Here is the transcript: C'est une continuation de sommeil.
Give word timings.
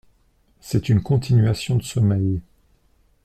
C'est 0.61 0.89
une 0.89 1.03
continuation 1.03 1.75
de 1.75 1.83
sommeil. 1.83 2.41